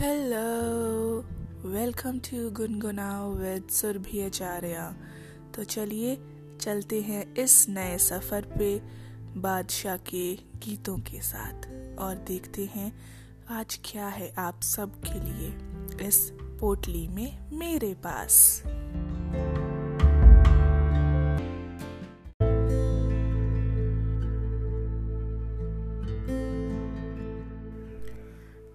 [0.00, 1.20] Hello
[1.68, 4.96] welcome to Gungunao with Surbhi Acharya
[5.54, 6.18] तो चलिए,
[6.60, 8.82] चलते हैं इस नए सफ़र पे
[9.40, 12.92] बादशाह के गीतों के साथ और देखते हैं
[13.50, 18.62] आज क्या है आप सब के लिए इस पोटली में मेरे पास।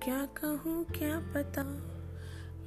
[0.09, 1.63] क्या कहूँ, क्या पता?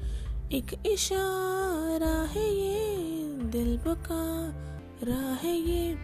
[0.53, 2.97] एक इशारा है ये।
[3.43, 5.99] दिल पुकारा है ये।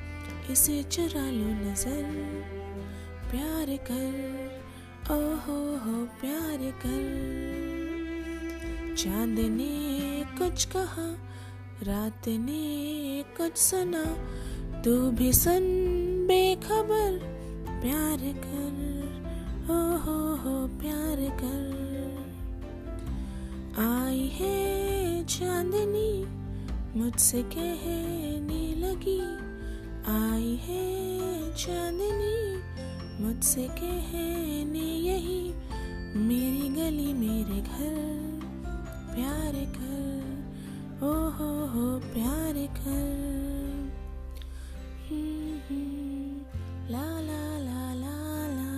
[0.51, 2.05] इसे चुरा लो नज़र,
[3.31, 4.48] प्यार कर।
[5.11, 7.29] ओहो हो प्यार कर।
[8.99, 9.99] चाँद ने
[10.39, 11.17] कुछ कहा
[11.83, 14.05] रात ने कुछ सुना।
[14.83, 15.63] तू भी सुन
[16.29, 17.19] बेखबर,
[17.83, 18.89] प्यार कर।
[19.71, 21.89] ओहो हो प्यार कर।
[23.79, 26.27] आई है चांदनी,
[26.99, 29.21] मुझसे कहने लगी।
[30.07, 30.99] आई है
[31.55, 32.39] चांदनी,
[33.25, 34.48] मुझसे कहने
[41.03, 43.29] ओ हो हो, प्यार कर।
[46.91, 48.73] ला ला ला ला ला।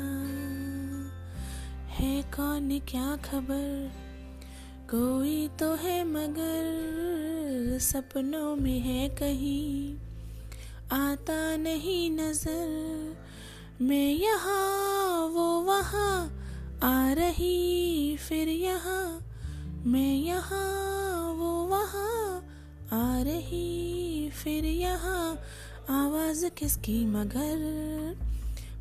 [1.89, 3.91] है कौन क्या खबर?
[4.91, 6.69] कोई तो है मगर,
[7.79, 9.97] सपनों में है कहीं।
[10.93, 13.17] आता नहीं नज़र,
[13.81, 16.37] मैं यहाँ, वो वहाँ।
[16.83, 19.21] आ रही फिर यहाँ,
[19.87, 20.80] मैं यहाँ।
[23.23, 25.41] रही फिर यहाँ
[25.91, 27.07] आवाज़ किसकी?
[27.07, 27.57] मगर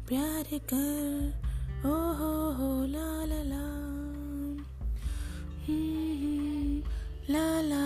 [0.07, 1.33] प्यार कर
[1.85, 3.65] ओ हो हो ला ला। ला
[5.69, 6.83] हम्म,
[7.29, 7.78] ला ला